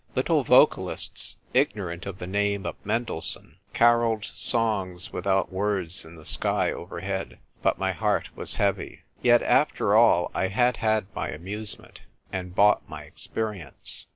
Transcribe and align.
Little 0.15 0.43
vocalists, 0.43 1.37
ignorant 1.53 2.07
of 2.07 2.17
the 2.17 2.25
name 2.25 2.65
of 2.65 2.75
Mendelssohn, 2.83 3.57
carolled 3.71 4.25
songs 4.25 5.13
without 5.13 5.51
words 5.53 6.05
in 6.05 6.15
the 6.15 6.25
sky 6.25 6.71
overhead: 6.71 7.37
but 7.61 7.77
my 7.77 7.91
heart 7.91 8.35
was 8.35 8.55
heavy. 8.55 9.03
Yet, 9.21 9.43
after 9.43 9.95
all, 9.95 10.31
I 10.33 10.47
had 10.47 10.77
had 10.77 11.05
my 11.13 11.29
amusement, 11.29 12.01
and 12.33 12.55
bought 12.55 12.89
my 12.89 13.03
experience. 13.03 14.07